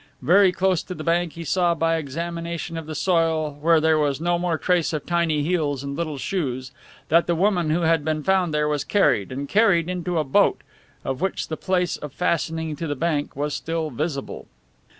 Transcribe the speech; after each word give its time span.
Very 0.23 0.51
close 0.51 0.81
to 0.81 0.95
the 0.95 1.03
bank 1.03 1.33
he 1.33 1.43
saw 1.43 1.75
by 1.75 1.97
examination 1.97 2.75
of 2.75 2.87
the 2.87 2.95
soil, 2.95 3.59
where 3.61 3.79
there 3.79 3.99
was 3.99 4.19
no 4.19 4.39
more 4.39 4.57
trace 4.57 4.93
of 4.93 5.05
tiny 5.05 5.43
heels 5.43 5.83
and 5.83 5.95
little 5.95 6.17
soles, 6.17 6.71
that 7.09 7.27
the 7.27 7.35
woman 7.35 7.69
who 7.69 7.81
had 7.81 8.03
been 8.03 8.23
found 8.23 8.51
there 8.51 8.67
was 8.67 8.83
carried, 8.83 9.31
and 9.31 9.47
carried, 9.47 9.87
into 9.87 10.17
a 10.17 10.23
boat, 10.23 10.61
of 11.05 11.21
which 11.21 11.49
the 11.49 11.55
place 11.55 11.97
of 11.97 12.13
fastening 12.13 12.75
to 12.77 12.87
the 12.87 12.95
bank 12.95 13.35
was 13.35 13.53
still 13.53 13.91
visible. 13.91 14.47